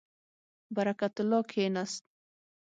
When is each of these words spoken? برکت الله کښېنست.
برکت 0.75 1.15
الله 1.21 1.41
کښېنست. 1.49 2.03